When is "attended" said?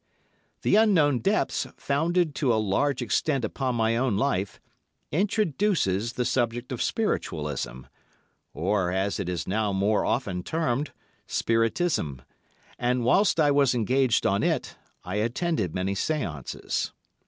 15.17-15.75